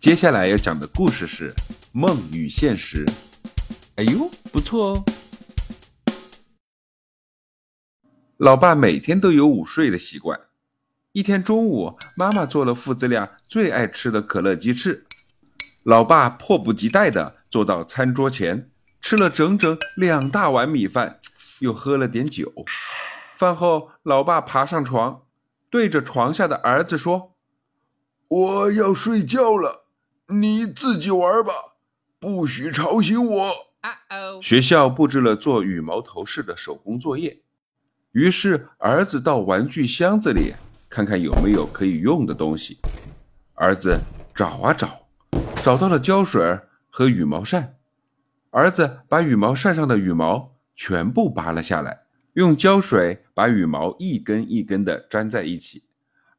[0.00, 1.52] 接下来要讲的故事是
[1.92, 3.04] 《梦与现实》。
[3.96, 5.04] 哎呦，不错哦！
[8.38, 10.40] 老爸每天都有午睡的习惯。
[11.12, 15.04] 一天中午，妈妈做了父子俩最爱吃的可乐鸡翅。
[15.82, 18.70] 老爸迫不及待地坐到餐桌前，
[19.02, 21.20] 吃了整整两大碗米饭，
[21.58, 22.50] 又喝了点酒。
[23.36, 25.26] 饭后，老爸爬上床，
[25.68, 27.36] 对着床下的儿子说
[28.28, 29.79] ：“我要睡觉了，
[30.30, 31.52] 你自己玩吧，
[32.18, 33.52] 不许吵醒我。”
[34.42, 37.40] 学校布置了做羽毛头饰的手工作业，
[38.12, 40.52] 于是儿子到玩具箱子里
[40.88, 42.78] 看看有没有可以用的东西。
[43.54, 43.98] 儿子
[44.34, 45.06] 找啊找，
[45.62, 46.58] 找到了胶水
[46.90, 47.76] 和羽毛扇。
[48.50, 52.02] 儿子把羽毛扇上的羽毛全部拔了下来，
[52.34, 55.84] 用胶水把羽毛一根一根的粘在一起。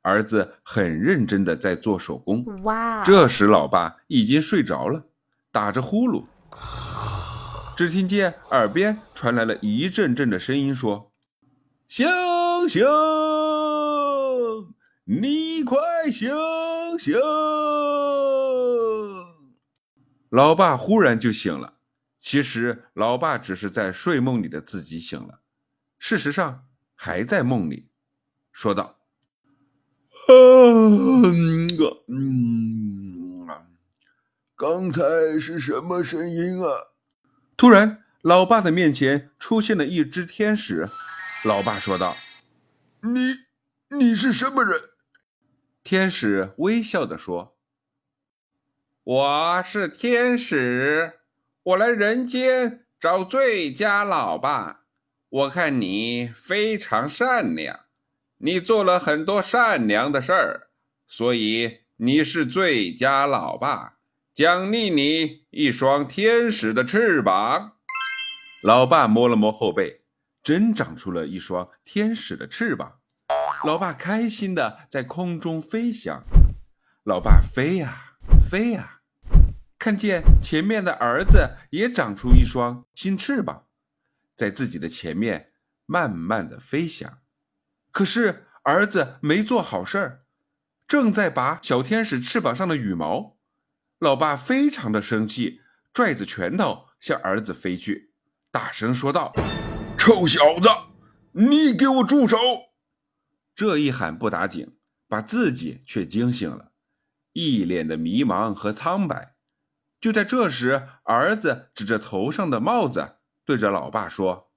[0.02, 2.44] 儿子很认真的在做手工。
[2.64, 3.04] 哇！
[3.04, 5.06] 这时老爸已经睡着了，
[5.52, 6.26] 打着呼噜。
[7.76, 11.12] 只听见耳边传来了一阵阵的声音，说
[11.90, 12.08] ：“醒
[12.70, 12.84] 醒，
[15.06, 15.80] 你快
[16.12, 16.30] 醒
[17.00, 17.16] 醒！”
[20.30, 21.80] 老爸忽然就醒了。
[22.20, 25.40] 其实，老爸只是在睡梦里的自己醒了，
[25.98, 27.90] 事实上还在梦里，
[28.52, 29.00] 说道
[30.28, 31.68] ：“嗯，
[34.56, 35.02] 刚才
[35.40, 36.68] 是什么声音啊？”
[37.58, 40.90] 突然，老爸的面前出现了一只天使。
[41.44, 42.16] 老爸说道
[43.02, 43.20] ：“你，
[43.98, 44.80] 你是什么人？”
[45.84, 47.58] 天使微笑的说
[49.04, 51.20] ：“我是天使，
[51.64, 54.82] 我来人间找最佳老爸。
[55.30, 57.80] 我看你非常善良，
[58.44, 60.68] 你做了很多善良的事儿，
[61.08, 63.98] 所以你是最佳老爸。”
[64.34, 67.74] 奖励你一双天使的翅膀。
[68.64, 70.04] 老爸摸了摸后背，
[70.42, 73.00] 真长出了一双天使的翅膀。
[73.66, 76.24] 老爸开心的在空中飞翔。
[77.04, 78.16] 老爸飞呀
[78.50, 79.02] 飞呀，
[79.78, 83.68] 看见前面的儿子也长出一双新翅膀，
[84.34, 85.52] 在自己的前面
[85.86, 87.20] 慢慢的飞翔。
[87.92, 90.24] 可是儿子没做好事儿，
[90.88, 93.38] 正在拔小天使翅膀上的羽毛。
[94.00, 95.62] 老爸非常的生气，
[95.94, 98.14] 拽着拳头向儿子飞去，
[98.50, 99.34] 大声说道
[99.98, 100.70] ：“臭小子，
[101.34, 102.38] 你给我住手！”
[103.54, 104.76] 这一喊不打紧，
[105.08, 106.72] 把自己却惊醒了，
[107.34, 109.36] 一脸的迷茫和苍白。
[110.00, 114.52] 就在这时，儿子指着头上的帽子，对着老爸说：“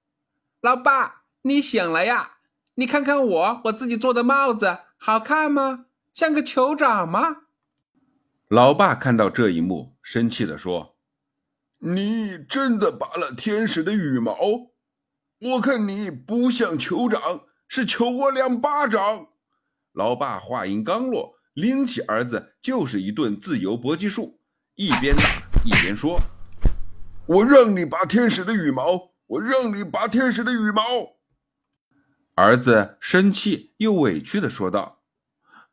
[0.61, 2.34] 老爸，你醒了呀？
[2.75, 5.85] 你看看我，我自己做的帽子好看吗？
[6.13, 7.37] 像个酋长吗？”
[8.47, 10.97] 老爸看到这一幕，生气地说
[11.79, 14.37] ：“你真的拔了天使的羽毛？
[15.39, 17.21] 我看你不像酋长，
[17.67, 19.27] 是求我两巴掌！”
[19.93, 24.39] 老爸话音刚落，拎起儿子就是一顿自由搏击术，
[24.75, 25.23] 一边打
[25.63, 26.19] 一边说
[27.25, 30.83] ：“我让你拔天使的羽毛，我让你拔天使的羽毛！”
[32.35, 35.01] 儿子生气又委屈地说道：“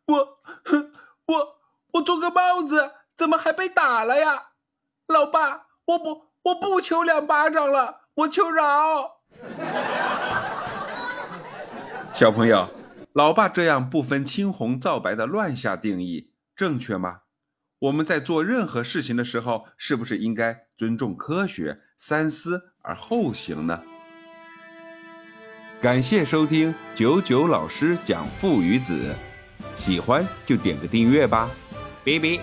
[0.07, 0.39] 我，
[1.27, 1.59] 我。”
[1.93, 4.53] 我做个帽子，怎么还被打了呀？
[5.09, 9.21] 老爸，我不，我不求两巴掌了，我求饶。
[12.15, 12.71] 小朋友，
[13.13, 17.21] 老爸这样不分青红皂白的乱下定义，正确吗？
[17.81, 23.83] 我们在做任何事情的时候，是不是应该尊重科学，三思而后行呢？
[25.83, 29.13] 感谢收听九九老师讲父与子，
[29.75, 31.51] 喜欢就点个订阅吧。
[32.05, 32.39] Baby